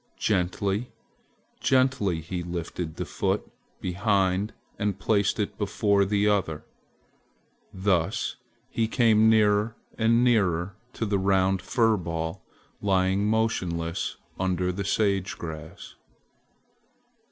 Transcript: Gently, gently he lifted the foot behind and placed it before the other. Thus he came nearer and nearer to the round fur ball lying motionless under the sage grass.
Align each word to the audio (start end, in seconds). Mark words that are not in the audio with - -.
Gently, 0.17 0.91
gently 1.59 2.21
he 2.21 2.41
lifted 2.41 2.95
the 2.95 3.05
foot 3.05 3.47
behind 3.79 4.51
and 4.79 4.97
placed 4.97 5.39
it 5.39 5.59
before 5.59 6.05
the 6.05 6.27
other. 6.27 6.65
Thus 7.71 8.37
he 8.71 8.87
came 8.87 9.29
nearer 9.29 9.75
and 9.99 10.23
nearer 10.23 10.75
to 10.93 11.05
the 11.05 11.19
round 11.19 11.61
fur 11.61 11.97
ball 11.97 12.43
lying 12.81 13.27
motionless 13.27 14.17
under 14.39 14.71
the 14.71 14.85
sage 14.85 15.37
grass. 15.37 15.93